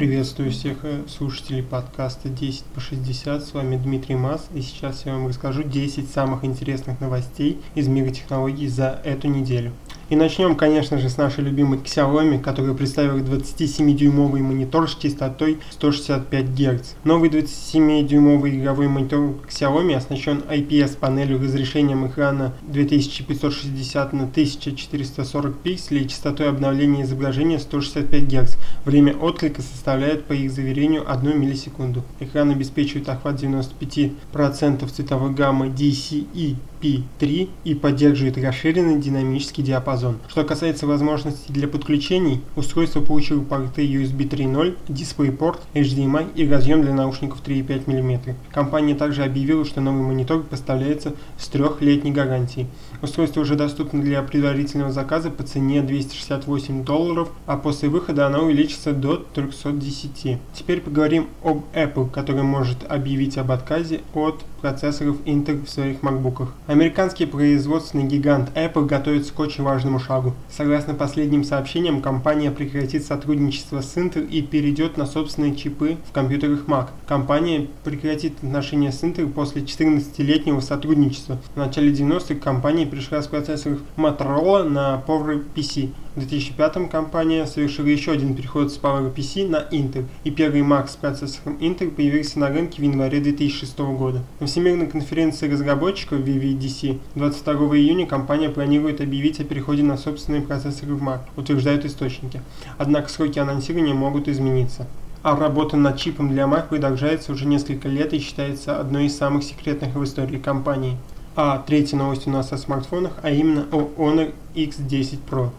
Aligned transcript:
Приветствую 0.00 0.50
всех 0.50 0.78
слушателей 1.08 1.62
подкаста 1.62 2.30
10 2.30 2.64
по 2.64 2.80
60. 2.80 3.44
С 3.44 3.52
вами 3.52 3.76
Дмитрий 3.76 4.14
Мас. 4.14 4.48
И 4.54 4.62
сейчас 4.62 5.04
я 5.04 5.12
вам 5.12 5.26
расскажу 5.26 5.62
10 5.62 6.10
самых 6.10 6.42
интересных 6.42 7.02
новостей 7.02 7.60
из 7.74 7.86
мира 7.86 8.08
технологий 8.08 8.66
за 8.66 8.98
эту 9.04 9.28
неделю. 9.28 9.72
И 10.10 10.16
начнем, 10.16 10.56
конечно 10.56 10.98
же, 10.98 11.08
с 11.08 11.18
нашей 11.18 11.44
любимой 11.44 11.78
Xiaomi, 11.78 12.40
которая 12.40 12.74
представила 12.74 13.18
27-дюймовый 13.18 14.42
монитор 14.42 14.90
с 14.90 14.96
частотой 14.96 15.60
165 15.70 16.46
Гц. 16.46 16.94
Новый 17.04 17.30
27-дюймовый 17.30 18.58
игровой 18.58 18.88
монитор 18.88 19.36
Xiaomi 19.48 19.94
оснащен 19.94 20.42
IPS-панелью 20.50 21.40
разрешением 21.40 22.08
экрана 22.08 22.54
2560 22.62 24.12
на 24.12 24.24
1440 24.24 25.58
пикселей 25.60 26.02
и 26.02 26.08
частотой 26.08 26.48
обновления 26.48 27.04
изображения 27.04 27.60
165 27.60 28.24
Гц. 28.24 28.56
Время 28.84 29.14
отклика 29.14 29.62
составляет, 29.62 30.24
по 30.24 30.32
их 30.32 30.50
заверению, 30.50 31.08
1 31.08 31.40
миллисекунду. 31.40 32.02
Экран 32.18 32.50
обеспечивает 32.50 33.08
охват 33.08 33.40
95% 33.40 34.88
цветовой 34.88 35.32
гаммы 35.32 35.68
DCI 35.68 36.56
P3 36.80 37.48
и 37.64 37.74
поддерживает 37.74 38.38
расширенный 38.38 39.00
динамический 39.00 39.62
диапазон. 39.62 40.18
Что 40.28 40.44
касается 40.44 40.86
возможностей 40.86 41.52
для 41.52 41.68
подключений, 41.68 42.40
устройство 42.56 43.00
получило 43.00 43.42
порты 43.42 43.86
USB 43.86 44.28
3.0, 44.28 44.76
DisplayPort, 44.88 45.60
HDMI 45.74 46.34
и 46.34 46.48
разъем 46.48 46.82
для 46.82 46.94
наушников 46.94 47.42
3,5 47.44 47.88
мм. 47.88 48.34
Компания 48.52 48.94
также 48.94 49.24
объявила, 49.24 49.64
что 49.64 49.80
новый 49.80 50.02
монитор 50.02 50.42
поставляется 50.42 51.14
с 51.38 51.48
трехлетней 51.48 52.12
гарантией. 52.12 52.66
Устройство 53.02 53.40
уже 53.40 53.54
доступно 53.54 54.02
для 54.02 54.22
предварительного 54.22 54.92
заказа 54.92 55.30
по 55.30 55.42
цене 55.42 55.82
268 55.82 56.84
долларов, 56.84 57.30
а 57.46 57.56
после 57.56 57.88
выхода 57.88 58.26
оно 58.26 58.44
увеличится 58.44 58.92
до 58.92 59.16
310. 59.16 60.38
Теперь 60.54 60.80
поговорим 60.80 61.28
об 61.42 61.64
Apple, 61.74 62.10
который 62.10 62.42
может 62.42 62.78
объявить 62.90 63.38
об 63.38 63.50
отказе 63.52 64.00
от 64.14 64.44
процессоров 64.60 65.16
Intel 65.24 65.64
в 65.64 65.70
своих 65.70 66.02
макбуках. 66.02 66.54
Американский 66.66 67.26
производственный 67.26 68.04
гигант 68.04 68.50
Apple 68.54 68.86
готовится 68.86 69.32
к 69.32 69.38
очень 69.40 69.64
важному 69.64 69.98
шагу. 69.98 70.34
Согласно 70.50 70.94
последним 70.94 71.44
сообщениям, 71.44 72.02
компания 72.02 72.50
прекратит 72.50 73.04
сотрудничество 73.04 73.80
с 73.80 73.96
Intel 73.96 74.26
и 74.26 74.42
перейдет 74.42 74.96
на 74.96 75.06
собственные 75.06 75.56
чипы 75.56 75.96
в 76.08 76.12
компьютерах 76.12 76.66
Mac. 76.66 76.88
Компания 77.06 77.68
прекратит 77.84 78.34
отношения 78.42 78.92
с 78.92 79.02
Intel 79.02 79.30
после 79.30 79.62
14-летнего 79.62 80.60
сотрудничества. 80.60 81.38
В 81.54 81.56
начале 81.56 81.92
90-х 81.92 82.36
компания 82.36 82.86
перешла 82.86 83.22
с 83.22 83.26
процессоров 83.26 83.80
Motorola 83.96 84.62
на 84.62 85.02
PowerPC. 85.06 85.90
В 86.20 86.26
2005 86.26 86.90
компания 86.90 87.46
совершила 87.46 87.86
еще 87.86 88.12
один 88.12 88.34
переход 88.34 88.70
с 88.70 88.78
PowerPC 88.78 89.48
на 89.48 89.66
Intel, 89.70 90.04
и 90.22 90.30
первый 90.30 90.60
Mac 90.60 90.88
с 90.88 90.96
процессором 90.96 91.56
Intel 91.62 91.90
появился 91.90 92.38
на 92.38 92.48
рынке 92.48 92.82
в 92.82 92.84
январе 92.84 93.20
2006 93.20 93.78
года. 93.78 94.22
На 94.38 94.46
Всемирной 94.46 94.86
конференции 94.86 95.50
разработчиков 95.50 96.20
VVDC 96.20 96.98
22 97.14 97.54
июня 97.78 98.06
компания 98.06 98.50
планирует 98.50 99.00
объявить 99.00 99.40
о 99.40 99.44
переходе 99.44 99.82
на 99.82 99.96
собственные 99.96 100.42
процессоры 100.42 100.94
в 100.94 101.02
Mac, 101.02 101.20
утверждают 101.36 101.86
источники. 101.86 102.42
Однако 102.76 103.08
сроки 103.08 103.38
анонсирования 103.38 103.94
могут 103.94 104.28
измениться 104.28 104.86
а 105.22 105.36
работа 105.36 105.78
над 105.78 105.98
чипом 105.98 106.28
для 106.28 106.44
Mac 106.44 106.68
продолжается 106.68 107.32
уже 107.32 107.46
несколько 107.46 107.88
лет 107.88 108.12
и 108.12 108.18
считается 108.18 108.78
одной 108.78 109.06
из 109.06 109.16
самых 109.16 109.42
секретных 109.42 109.94
в 109.94 110.04
истории 110.04 110.38
компании. 110.38 110.98
А 111.36 111.58
третья 111.66 111.96
новость 111.96 112.26
у 112.26 112.30
нас 112.30 112.52
о 112.52 112.58
смартфонах, 112.58 113.12
а 113.22 113.30
именно 113.30 113.66
о 113.72 113.88
Honor 113.96 114.32
X10 114.54 115.18
Pro. 115.30 115.50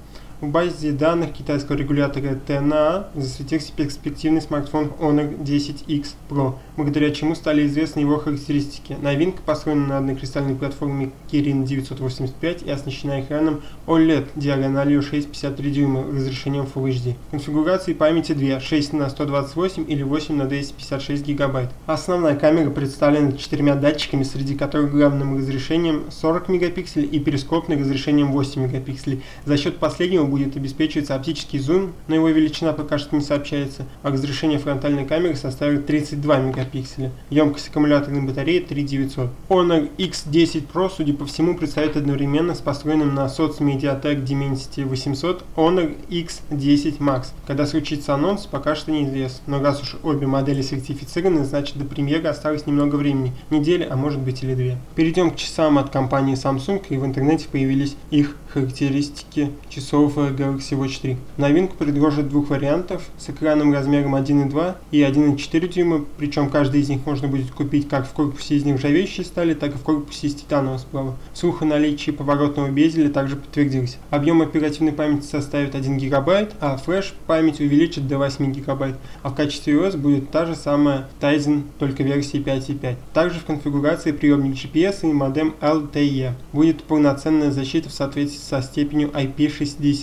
В 0.42 0.48
базе 0.48 0.92
данных 0.92 1.34
китайского 1.34 1.76
регулятора 1.76 2.34
ТНА 2.34 3.10
засветился 3.14 3.72
перспективный 3.74 4.42
смартфон 4.42 4.92
Honor 5.00 5.40
10X 5.40 6.16
Pro, 6.28 6.56
благодаря 6.76 7.12
чему 7.12 7.36
стали 7.36 7.68
известны 7.68 8.00
его 8.00 8.18
характеристики. 8.18 8.98
Новинка 9.00 9.44
построена 9.44 9.86
на 9.86 9.98
однокристальной 10.00 10.56
платформе 10.56 11.12
Kirin 11.32 11.64
985 11.64 12.64
и 12.64 12.72
оснащена 12.72 13.22
экраном 13.22 13.62
OLED 13.86 14.30
диагональю 14.36 15.02
6,53 15.02 15.70
дюйма 15.70 16.08
разрешением 16.08 16.64
Full 16.64 16.90
HD. 16.90 17.14
Конфигурации 17.30 17.94
памяти 17.94 18.32
2, 18.32 18.60
6 18.60 18.94
на 18.94 19.12
128 19.12 19.86
или 19.88 20.02
8 20.02 20.36
на 20.36 20.46
256 20.46 21.24
гигабайт. 21.24 21.70
Основная 21.86 22.36
камера 22.36 22.72
представлена 22.72 23.34
четырьмя 23.34 23.76
датчиками, 23.76 24.24
среди 24.24 24.56
которых 24.56 24.90
главным 24.90 25.38
разрешением 25.38 26.06
40 26.10 26.50
мегапикселей 26.50 27.08
и 27.08 27.20
перископным 27.20 27.80
разрешением 27.80 28.32
8 28.32 28.60
мегапикселей. 28.64 29.22
За 29.46 29.56
счет 29.56 29.78
последнего 29.78 30.31
будет 30.32 30.56
обеспечиваться 30.56 31.14
оптический 31.14 31.60
зум, 31.60 31.92
но 32.08 32.16
его 32.16 32.30
величина 32.30 32.74
пока 32.74 32.98
что 32.98 33.16
не 33.16 33.22
сообщается, 33.22 33.86
а 34.02 34.10
разрешение 34.10 34.58
фронтальной 34.58 35.06
камеры 35.06 35.36
составит 35.36 35.86
32 35.86 36.38
мегапикселя. 36.40 37.12
Емкость 37.30 37.68
аккумуляторной 37.68 38.22
батареи 38.22 38.60
3900. 38.60 39.30
Honor 39.50 39.90
X10 39.98 40.64
Pro, 40.74 40.90
судя 40.96 41.14
по 41.14 41.26
всему, 41.26 41.56
представит 41.56 41.98
одновременно 41.98 42.56
с 42.56 42.60
построенным 42.60 43.14
на 43.14 43.26
SOC 43.26 43.60
Mediatek 43.60 44.24
Dimensity 44.26 44.86
800 44.86 45.44
Honor 45.56 45.96
X10 46.10 47.00
Max. 47.00 47.28
Когда 47.46 47.66
случится 47.66 48.16
анонс, 48.16 48.46
пока 48.46 48.76
что 48.76 48.92
неизвестно, 48.92 49.42
но 49.48 49.62
раз 49.62 49.82
уж 49.82 49.98
обе 50.02 50.28
модели 50.28 50.62
сертифицированы, 50.62 51.44
значит 51.44 51.78
до 51.78 51.86
премьеры 51.86 52.30
осталось 52.30 52.66
немного 52.66 52.96
времени, 52.96 53.34
недели, 53.50 53.86
а 53.90 53.98
может 53.98 54.22
быть 54.22 54.44
или 54.44 54.56
две. 54.56 54.78
Перейдем 54.96 55.32
к 55.32 55.36
часам 55.36 55.78
от 55.78 55.90
компании 55.90 56.36
Samsung, 56.36 56.82
и 56.90 56.98
в 56.98 57.06
интернете 57.06 57.48
появились 57.52 57.98
их 58.10 58.38
характеристики 58.48 59.52
часов 59.70 60.18
Galaxy 60.30 60.78
Watch 60.78 61.02
3. 61.02 61.18
Новинку 61.38 61.76
предложат 61.76 62.30
двух 62.30 62.50
вариантов 62.50 63.04
с 63.18 63.30
экраном 63.30 63.74
размером 63.74 64.16
1.2 64.16 64.76
и 64.92 65.02
1.4 65.02 65.68
дюйма, 65.68 66.06
причем 66.18 66.50
каждый 66.50 66.82
из 66.82 66.90
них 66.90 67.06
можно 67.06 67.28
будет 67.28 67.52
купить 67.52 67.90
как 67.90 68.08
в 68.08 68.12
корпусе 68.12 68.56
из 68.56 68.66
нержавеющей 68.66 69.26
стали, 69.26 69.54
так 69.54 69.76
и 69.76 69.78
в 69.78 69.82
корпусе 69.82 70.28
из 70.28 70.36
титанового 70.36 70.78
сплава. 70.78 71.16
Слух 71.34 71.62
о 71.62 71.66
наличии 71.66 72.12
поворотного 72.12 72.70
безеля 72.70 73.10
также 73.10 73.36
подтвердился. 73.36 73.98
Объем 74.10 74.42
оперативной 74.42 74.94
памяти 74.94 75.26
составит 75.26 75.76
1 75.76 75.98
гигабайт, 75.98 76.54
а 76.60 76.78
флеш 76.78 77.14
память 77.28 77.60
увеличит 77.60 78.08
до 78.08 78.18
8 78.18 78.52
гигабайт, 78.52 78.96
а 79.24 79.30
в 79.30 79.36
качестве 79.36 79.74
OS 79.74 79.98
будет 79.98 80.32
та 80.32 80.46
же 80.46 80.56
самая 80.56 81.08
Tizen, 81.20 81.64
только 81.80 82.04
версии 82.04 82.40
5.5. 82.40 82.96
Также 83.14 83.40
в 83.40 83.46
конфигурации 83.46 84.12
приемник 84.12 84.56
GPS 84.56 85.10
и 85.10 85.14
модем 85.14 85.56
LTE. 85.62 86.34
Будет 86.54 86.84
полноценная 86.84 87.52
защита 87.52 87.90
в 87.90 87.94
соответствии 87.94 88.40
со 88.40 88.62
степенью 88.62 89.10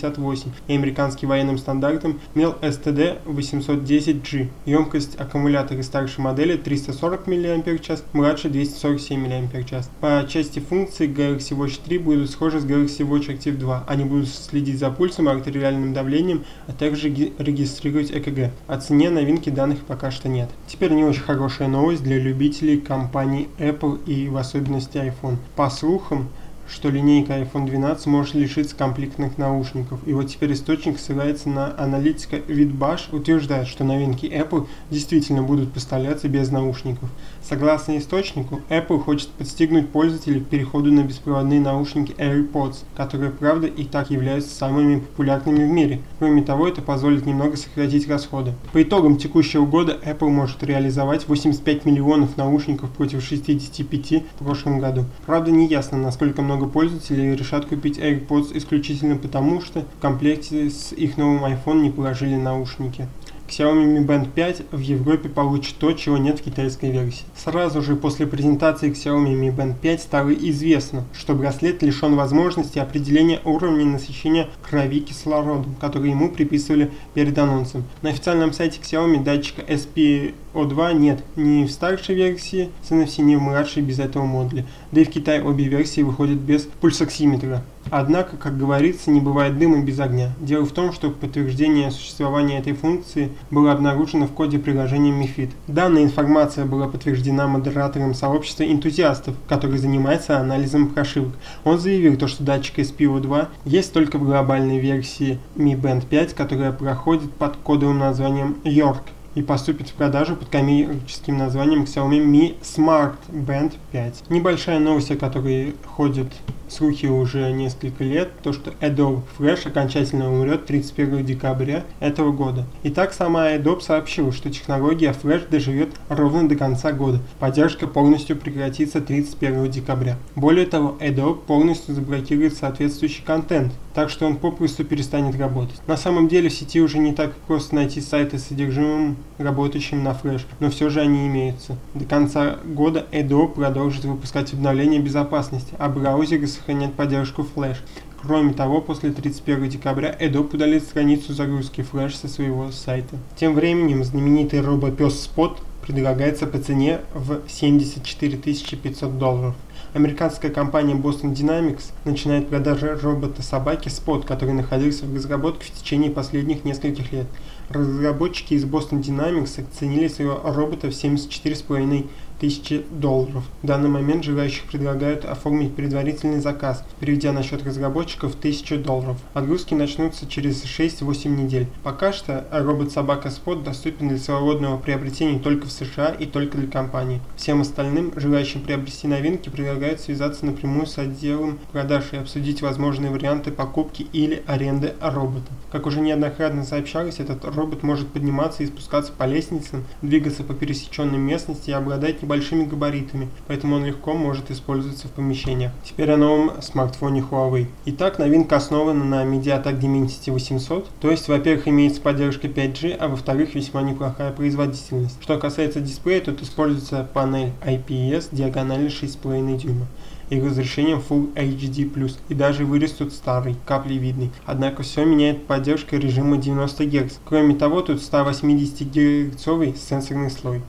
IP68 0.09 0.47
и 0.67 0.75
американским 0.75 1.29
военным 1.29 1.57
стандартом 1.57 2.19
MEL 2.35 2.59
STD 2.61 3.19
810G. 3.25 4.49
Емкость 4.65 5.19
аккумулятора 5.19 5.81
старшей 5.83 6.21
модели 6.21 6.57
340 6.57 7.27
мАч, 7.27 7.99
младше 8.13 8.49
247 8.49 9.47
мАч. 9.53 9.85
По 10.01 10.25
части 10.27 10.59
функций 10.59 11.07
Galaxy 11.07 11.57
Watch 11.57 11.79
3 11.85 11.97
будут 11.99 12.29
схожи 12.29 12.59
с 12.59 12.65
Galaxy 12.65 13.07
Watch 13.07 13.27
Active 13.27 13.57
2. 13.57 13.85
Они 13.87 14.03
будут 14.03 14.29
следить 14.29 14.79
за 14.79 14.89
пульсом 14.91 15.29
и 15.29 15.31
артериальным 15.31 15.93
давлением, 15.93 16.43
а 16.67 16.73
также 16.73 17.09
регистрировать 17.09 18.11
ЭКГ. 18.11 18.51
О 18.67 18.77
цене 18.77 19.09
новинки 19.09 19.49
данных 19.49 19.79
пока 19.79 20.11
что 20.11 20.29
нет. 20.29 20.49
Теперь 20.67 20.91
не 20.91 21.03
очень 21.03 21.21
хорошая 21.21 21.67
новость 21.67 22.03
для 22.03 22.17
любителей 22.17 22.79
компаний 22.79 23.49
Apple 23.57 24.03
и 24.05 24.27
в 24.29 24.37
особенности 24.37 24.97
iPhone. 24.97 25.37
По 25.55 25.69
слухам, 25.69 26.29
что 26.69 26.89
линейка 26.89 27.33
iPhone 27.33 27.65
12 27.65 28.05
может 28.07 28.35
лишиться 28.35 28.75
комплектных 28.75 29.37
наушников. 29.37 29.99
И 30.05 30.13
вот 30.13 30.27
теперь 30.27 30.53
источник 30.53 30.99
ссылается 30.99 31.49
на 31.49 31.73
аналитика 31.77 32.37
Vidbash, 32.37 33.13
утверждает, 33.15 33.67
что 33.67 33.83
новинки 33.83 34.25
Apple 34.25 34.67
действительно 34.89 35.43
будут 35.43 35.73
поставляться 35.73 36.27
без 36.27 36.51
наушников. 36.51 37.09
Согласно 37.41 37.97
источнику, 37.97 38.61
Apple 38.69 38.99
хочет 38.99 39.29
подстегнуть 39.29 39.89
пользователей 39.89 40.41
к 40.41 40.47
переходу 40.47 40.91
на 40.91 41.01
беспроводные 41.03 41.59
наушники 41.59 42.13
AirPods, 42.13 42.83
которые, 42.95 43.31
правда, 43.31 43.67
и 43.67 43.85
так 43.85 44.11
являются 44.11 44.55
самыми 44.55 44.99
популярными 44.99 45.65
в 45.65 45.69
мире. 45.69 46.01
Кроме 46.19 46.43
того, 46.43 46.67
это 46.67 46.81
позволит 46.81 47.25
немного 47.25 47.57
сократить 47.57 48.07
расходы. 48.07 48.53
По 48.73 48.83
итогам 48.83 49.17
текущего 49.17 49.65
года 49.65 49.97
Apple 50.03 50.29
может 50.29 50.63
реализовать 50.63 51.27
85 51.27 51.85
миллионов 51.85 52.37
наушников 52.37 52.89
против 52.91 53.23
65 53.23 54.23
в 54.39 54.43
прошлом 54.43 54.79
году. 54.79 55.05
Правда, 55.25 55.51
не 55.51 55.67
ясно, 55.67 55.97
насколько 55.97 56.41
много 56.41 56.58
пользователей 56.67 57.35
решат 57.35 57.65
купить 57.65 57.97
AirPods 57.99 58.57
исключительно 58.57 59.15
потому, 59.15 59.61
что 59.61 59.81
в 59.81 60.01
комплекте 60.01 60.69
с 60.69 60.93
их 60.93 61.17
новым 61.17 61.45
iPhone 61.45 61.81
не 61.81 61.91
положили 61.91 62.35
наушники. 62.35 63.07
Xiaomi 63.49 63.85
Mi 63.85 64.05
Band 64.05 64.29
5 64.31 64.63
в 64.71 64.79
Европе 64.79 65.27
получит 65.27 65.75
то, 65.77 65.91
чего 65.93 66.17
нет 66.17 66.39
в 66.39 66.43
китайской 66.43 66.91
версии. 66.91 67.23
Сразу 67.35 67.81
же 67.81 67.95
после 67.95 68.27
презентации 68.27 68.91
Xiaomi 68.91 69.33
Mi 69.33 69.55
Band 69.55 69.73
5 69.81 70.01
стало 70.01 70.29
известно, 70.29 71.03
что 71.13 71.33
браслет 71.33 71.81
лишен 71.81 72.15
возможности 72.15 72.77
определения 72.77 73.39
уровня 73.43 73.85
насыщения 73.85 74.47
крови 74.61 74.99
кислородом, 74.99 75.75
который 75.81 76.11
ему 76.11 76.29
приписывали 76.29 76.91
перед 77.13 77.37
анонсом. 77.37 77.83
На 78.01 78.11
официальном 78.11 78.53
сайте 78.53 78.79
Xiaomi 78.81 79.23
датчика 79.23 79.61
SPO2 79.63 80.93
нет 80.93 81.23
ни 81.35 81.65
в 81.65 81.71
старшей 81.71 82.15
версии 82.15 82.69
с 82.83 82.91
NFC, 82.91 83.21
ни 83.21 83.35
в 83.35 83.41
младшей 83.41 83.81
без 83.81 83.99
этого 83.99 84.25
модуля. 84.25 84.65
Да 84.91 85.01
и 85.01 85.05
в 85.05 85.09
Китае 85.09 85.43
обе 85.43 85.65
версии 85.65 86.01
выходят 86.01 86.37
без 86.37 86.63
пульсоксиметра. 86.63 87.63
Однако, 87.91 88.37
как 88.37 88.57
говорится, 88.57 89.11
не 89.11 89.19
бывает 89.19 89.57
дыма 89.57 89.83
без 89.83 89.99
огня. 89.99 90.31
Дело 90.39 90.65
в 90.65 90.71
том, 90.71 90.91
что 90.91 91.09
подтверждение 91.09 91.91
существования 91.91 92.59
этой 92.59 92.73
функции 92.73 93.31
было 93.51 93.71
обнаружено 93.71 94.27
в 94.27 94.31
коде 94.31 94.59
приложения 94.59 95.11
MiFID. 95.11 95.51
Данная 95.67 96.03
информация 96.03 96.65
была 96.65 96.87
подтверждена 96.87 97.47
модератором 97.47 98.13
сообщества 98.13 98.63
энтузиастов, 98.63 99.35
который 99.47 99.77
занимается 99.77 100.39
анализом 100.39 100.89
прошивок. 100.89 101.33
Он 101.63 101.79
заявил, 101.79 102.17
то, 102.17 102.27
что 102.27 102.43
датчик 102.43 102.79
SPO2 102.79 103.47
есть 103.65 103.93
только 103.93 104.17
в 104.17 104.25
глобальной 104.25 104.79
версии 104.79 105.39
Mi 105.55 105.79
Band 105.79 106.05
5, 106.07 106.33
которая 106.33 106.71
проходит 106.71 107.31
под 107.33 107.55
кодовым 107.57 107.99
названием 107.99 108.57
York 108.63 109.03
и 109.39 109.41
поступит 109.41 109.87
в 109.87 109.93
продажу 109.93 110.35
под 110.35 110.49
коммерческим 110.49 111.37
названием 111.37 111.83
Xiaomi 111.83 112.19
Mi 112.19 112.55
Smart 112.61 113.15
Band 113.29 113.75
5. 113.93 114.29
Небольшая 114.29 114.79
новость, 114.79 115.11
о 115.11 115.15
которой 115.15 115.75
ходит 115.85 116.27
слухи 116.67 117.05
уже 117.05 117.49
несколько 117.51 118.03
лет, 118.03 118.31
то 118.43 118.51
что 118.51 118.71
Adobe 118.81 119.21
Flash 119.37 119.67
окончательно 119.67 120.31
умрет 120.31 120.65
31 120.65 121.25
декабря 121.25 121.83
этого 122.01 122.31
года. 122.31 122.65
Итак, 122.83 123.13
сама 123.13 123.51
Adobe 123.53 123.81
сообщила, 123.81 124.31
что 124.31 124.49
технология 124.49 125.11
Flash 125.11 125.49
доживет 125.49 125.89
ровно 126.09 126.47
до 126.47 126.55
конца 126.55 126.91
года. 126.91 127.19
Поддержка 127.39 127.87
полностью 127.87 128.35
прекратится 128.35 129.01
31 129.01 129.71
декабря. 129.71 130.17
Более 130.35 130.65
того, 130.65 130.97
Adobe 130.99 131.39
полностью 131.45 131.95
заблокирует 131.95 132.55
соответствующий 132.55 133.23
контент, 133.23 133.71
так 133.99 134.09
что 134.09 134.25
он 134.25 134.37
попросту 134.37 134.85
перестанет 134.85 135.37
работать. 135.37 135.85
На 135.85 135.97
самом 135.97 136.29
деле 136.29 136.47
в 136.47 136.53
сети 136.53 136.79
уже 136.79 136.99
не 136.99 137.11
так 137.11 137.33
просто 137.33 137.75
найти 137.75 137.99
сайты 137.99 138.39
с 138.39 138.45
содержимым, 138.45 139.17
работающим 139.37 140.05
на 140.05 140.11
Flash, 140.11 140.43
но 140.61 140.69
все 140.69 140.89
же 140.89 141.01
они 141.01 141.27
имеются. 141.27 141.75
До 141.93 142.05
конца 142.05 142.59
года 142.63 143.05
Adobe 143.11 143.55
продолжит 143.55 144.05
выпускать 144.05 144.53
обновления 144.53 144.99
безопасности, 144.99 145.73
а 145.77 145.89
браузеры 145.89 146.47
сохранять 146.47 146.93
поддержку 146.93 147.45
Flash. 147.53 147.79
Кроме 148.21 148.53
того, 148.53 148.79
после 148.79 149.11
31 149.11 149.67
декабря 149.67 150.15
Adobe 150.17 150.55
удалит 150.55 150.83
страницу 150.83 151.33
загрузки 151.33 151.81
Flash 151.81 152.11
со 152.11 152.29
своего 152.29 152.71
сайта. 152.71 153.17
Тем 153.35 153.53
временем 153.53 154.05
знаменитый 154.05 154.61
робопес 154.61 155.29
Spot 155.29 155.57
предлагается 155.89 156.45
по 156.45 156.59
цене 156.59 156.99
в 157.15 157.41
74 157.47 158.37
500 158.37 159.17
долларов. 159.17 159.55
Американская 159.95 160.51
компания 160.51 160.93
Boston 160.93 161.33
Dynamics 161.33 161.85
начинает 162.05 162.47
продажи 162.47 162.95
робота-собаки 162.95 163.87
Spot, 163.87 164.23
который 164.23 164.53
находился 164.53 165.07
в 165.07 165.15
разработке 165.15 165.65
в 165.65 165.71
течение 165.71 166.11
последних 166.11 166.63
нескольких 166.63 167.11
лет. 167.11 167.25
Разработчики 167.69 168.53
из 168.53 168.65
Boston 168.65 169.01
Dynamics 169.01 169.67
оценили 169.67 170.07
своего 170.09 170.39
робота 170.43 170.91
в 170.91 170.91
74,5 170.91 172.05
тысячи 172.39 172.85
долларов. 172.91 173.43
В 173.61 173.67
данный 173.67 173.89
момент 173.89 174.23
желающих 174.23 174.63
предлагают 174.63 175.25
оформить 175.25 175.75
предварительный 175.75 176.39
заказ, 176.39 176.83
переведя 176.99 177.31
на 177.31 177.43
счет 177.43 177.65
разработчиков 177.65 178.35
1000 178.35 178.77
долларов. 178.77 179.17
Отгрузки 179.33 179.73
начнутся 179.73 180.27
через 180.27 180.63
6-8 180.63 181.27
недель. 181.27 181.67
Пока 181.83 182.13
что 182.13 182.45
робот-собака 182.51 183.29
Spot 183.29 183.63
доступен 183.63 184.09
для 184.09 184.17
свободного 184.17 184.77
приобретения 184.77 185.39
только 185.39 185.67
в 185.67 185.71
США 185.71 186.09
и 186.09 186.25
только 186.25 186.57
для 186.57 186.67
компании. 186.67 187.21
Всем 187.35 187.61
остальным, 187.61 188.13
желающим 188.15 188.61
приобрести 188.61 189.07
новинки, 189.07 189.49
предлагают 189.49 189.99
связаться 189.99 190.45
напрямую 190.45 190.85
с 190.85 190.97
отделом 190.97 191.59
продаж 191.71 192.05
и 192.11 192.17
обсудить 192.17 192.61
возможные 192.61 193.11
варианты 193.11 193.51
покупки 193.51 194.07
или 194.13 194.43
аренды 194.47 194.93
робота. 195.01 195.51
Как 195.71 195.85
уже 195.85 196.01
неоднократно 196.01 196.63
сообщалось, 196.63 197.19
этот 197.19 197.45
робот 197.45 197.83
может 197.83 198.07
подниматься 198.07 198.63
и 198.63 198.67
спускаться 198.67 199.11
по 199.15 199.25
лестницам, 199.25 199.85
двигаться 200.01 200.43
по 200.43 200.55
пересеченной 200.55 201.19
местности 201.19 201.69
и 201.69 201.73
обладать 201.73 202.23
большими 202.23 202.65
габаритами, 202.65 203.29
поэтому 203.47 203.75
он 203.75 203.85
легко 203.85 204.13
может 204.13 204.49
использоваться 204.49 205.07
в 205.07 205.11
помещениях. 205.11 205.71
Теперь 205.83 206.11
о 206.11 206.17
новом 206.17 206.61
смартфоне 206.61 207.21
Huawei. 207.21 207.67
Итак, 207.85 208.17
новинка 208.17 208.55
основана 208.55 209.03
на 209.03 209.23
MediaTek 209.23 209.79
Dimensity 209.79 210.31
800, 210.31 210.89
то 210.99 211.11
есть, 211.11 211.27
во-первых, 211.27 211.67
имеется 211.67 212.01
поддержка 212.01 212.47
5G, 212.47 212.95
а 212.95 213.07
во-вторых, 213.07 213.53
весьма 213.53 213.83
неплохая 213.83 214.31
производительность. 214.31 215.21
Что 215.21 215.37
касается 215.37 215.81
дисплея, 215.81 216.21
тут 216.21 216.41
используется 216.41 217.07
панель 217.13 217.51
IPS 217.63 218.29
диагональю 218.31 218.89
6,5 218.89 219.57
дюйма 219.57 219.87
и 220.29 220.39
разрешением 220.39 221.01
Full 221.07 221.33
HD+, 221.33 222.11
и 222.29 222.33
даже 222.33 222.65
вырез 222.65 222.91
тут 222.91 223.13
старый, 223.13 223.55
каплевидный. 223.65 224.31
Однако 224.45 224.83
все 224.83 225.05
меняет 225.05 225.45
поддержка 225.45 225.97
режима 225.97 226.37
90 226.37 226.85
Гц. 226.85 227.15
Кроме 227.25 227.55
того, 227.55 227.81
тут 227.81 228.01
180 228.01 228.87
Гц 228.87 229.79
сенсорный 229.79 230.31
слой. 230.31 230.61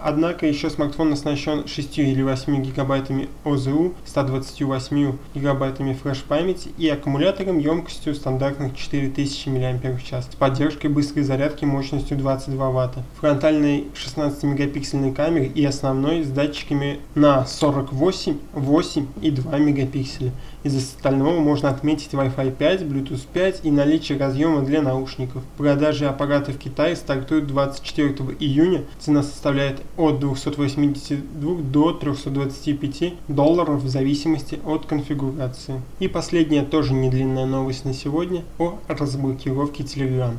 Однако 0.00 0.46
еще 0.46 0.70
смартфон 0.70 1.12
оснащен 1.12 1.66
6 1.66 1.98
или 1.98 2.22
8 2.22 2.62
гигабайтами 2.62 3.28
ОЗУ, 3.44 3.94
128 4.06 5.12
гигабайтами 5.34 5.92
флеш-памяти 5.92 6.70
и 6.78 6.88
аккумулятором 6.88 7.58
емкостью 7.58 8.14
стандартных 8.14 8.76
4000 8.76 9.48
мАч 9.48 10.12
с 10.12 10.36
поддержкой 10.36 10.86
быстрой 10.86 11.24
зарядки 11.24 11.64
мощностью 11.64 12.16
22 12.16 12.70
Вт, 12.70 12.98
фронтальной 13.20 13.86
16-мегапиксельной 13.94 15.12
камерой 15.12 15.48
и 15.48 15.64
основной 15.64 16.22
с 16.22 16.28
датчиками 16.28 17.00
на 17.16 17.44
48, 17.44 18.36
8 18.52 19.06
и 19.20 19.30
2 19.32 19.58
мегапикселя. 19.58 20.30
Из 20.64 20.76
остального 20.76 21.38
можно 21.38 21.70
отметить 21.70 22.12
Wi-Fi 22.12 22.56
5, 22.56 22.82
Bluetooth 22.82 23.26
5 23.32 23.60
и 23.62 23.70
наличие 23.70 24.18
разъема 24.18 24.62
для 24.62 24.82
наушников. 24.82 25.42
Продажи 25.56 26.06
аппарата 26.06 26.52
в 26.52 26.58
Китае 26.58 26.96
стартуют 26.96 27.46
24 27.46 28.14
июня. 28.40 28.82
Цена 28.98 29.22
составляет 29.22 29.80
от 29.98 30.20
282 30.20 31.54
до 31.62 31.92
325 31.92 33.14
долларов 33.26 33.82
в 33.82 33.88
зависимости 33.88 34.58
от 34.64 34.86
конфигурации. 34.86 35.82
И 35.98 36.08
последняя 36.08 36.62
тоже 36.62 36.94
не 36.94 37.10
длинная 37.10 37.46
новость 37.46 37.84
на 37.84 37.92
сегодня 37.92 38.44
о 38.58 38.78
разблокировке 38.88 39.82
Telegram. 39.82 40.34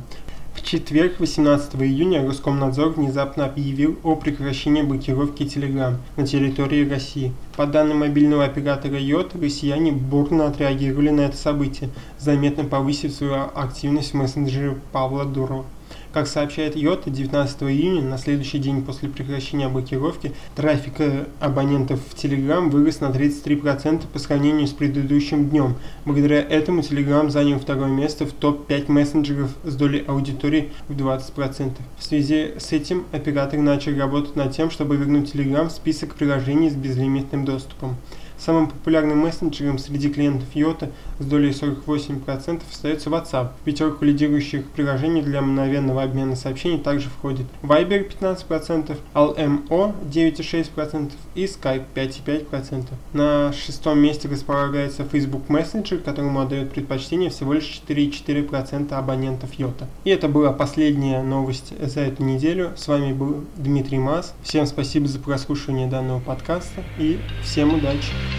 В 0.54 0.62
четверг, 0.62 1.20
18 1.20 1.76
июня, 1.76 2.26
Роскомнадзор 2.26 2.90
внезапно 2.90 3.46
объявил 3.46 3.98
о 4.02 4.16
прекращении 4.16 4.82
блокировки 4.82 5.44
Telegram 5.44 5.94
на 6.16 6.26
территории 6.26 6.88
России. 6.88 7.32
По 7.56 7.66
данным 7.66 8.00
мобильного 8.00 8.44
оператора 8.44 8.98
ЙОТ, 8.98 9.36
россияне 9.40 9.92
бурно 9.92 10.46
отреагировали 10.46 11.10
на 11.10 11.22
это 11.22 11.36
событие, 11.36 11.90
заметно 12.18 12.64
повысив 12.64 13.12
свою 13.12 13.50
активность 13.54 14.12
в 14.12 14.16
мессенджере 14.16 14.76
Павла 14.92 15.24
Дурова. 15.24 15.64
Как 16.12 16.26
сообщает 16.26 16.74
Йота, 16.74 17.08
19 17.08 17.62
июня, 17.62 18.02
на 18.02 18.18
следующий 18.18 18.58
день 18.58 18.82
после 18.82 19.08
прекращения 19.08 19.68
блокировки, 19.68 20.32
трафик 20.56 20.94
э, 20.98 21.26
абонентов 21.38 22.00
в 22.00 22.14
Telegram 22.16 22.68
вырос 22.68 22.98
на 23.00 23.10
33% 23.10 24.08
по 24.12 24.18
сравнению 24.18 24.66
с 24.66 24.72
предыдущим 24.72 25.48
днем. 25.48 25.76
Благодаря 26.04 26.40
этому 26.40 26.80
Telegram 26.80 27.30
занял 27.30 27.60
второе 27.60 27.90
место 27.90 28.26
в 28.26 28.32
топ-5 28.32 28.90
мессенджеров 28.90 29.50
с 29.62 29.76
долей 29.76 30.02
аудитории 30.04 30.70
в 30.88 30.96
20%. 30.96 31.74
В 31.96 32.02
связи 32.02 32.54
с 32.58 32.72
этим 32.72 33.04
оператор 33.12 33.60
начал 33.60 33.96
работать 33.96 34.34
над 34.34 34.50
тем, 34.50 34.72
чтобы 34.72 34.96
вернуть 34.96 35.32
Telegram 35.32 35.68
в 35.68 35.72
список 35.72 36.16
приложений 36.16 36.70
с 36.70 36.74
безлимитным 36.74 37.44
доступом. 37.44 37.96
Самым 38.40 38.68
популярным 38.68 39.18
мессенджером 39.18 39.78
среди 39.78 40.08
клиентов 40.08 40.48
Йота 40.54 40.90
с 41.18 41.24
долей 41.26 41.50
48% 41.50 42.62
остается 42.70 43.10
WhatsApp. 43.10 43.50
В 43.60 43.64
пятерку 43.64 44.06
лидирующих 44.06 44.64
приложений 44.70 45.22
для 45.22 45.42
мгновенного 45.42 46.02
обмена 46.02 46.36
сообщений 46.36 46.78
также 46.78 47.10
входит 47.10 47.46
Viber 47.62 48.10
15%, 48.10 48.96
LMO 49.14 49.94
9,6% 50.10 51.12
и 51.34 51.44
Skype 51.44 51.84
5,5%. 51.94 52.86
На 53.12 53.52
шестом 53.52 53.98
месте 53.98 54.26
располагается 54.28 55.04
Facebook 55.04 55.48
Messenger, 55.48 55.98
которому 55.98 56.40
отдает 56.40 56.72
предпочтение 56.72 57.28
всего 57.28 57.52
лишь 57.52 57.82
4,4% 57.86 58.94
абонентов 58.94 59.52
Йота. 59.54 59.86
И 60.04 60.10
это 60.10 60.28
была 60.28 60.52
последняя 60.52 61.22
новость 61.22 61.74
за 61.78 62.00
эту 62.00 62.22
неделю. 62.22 62.72
С 62.76 62.88
вами 62.88 63.12
был 63.12 63.44
Дмитрий 63.56 63.98
Мас. 63.98 64.34
Всем 64.42 64.64
спасибо 64.64 65.08
за 65.08 65.18
прослушивание 65.18 65.88
данного 65.88 66.20
подкаста 66.20 66.82
и 66.98 67.18
всем 67.42 67.74
удачи! 67.74 68.29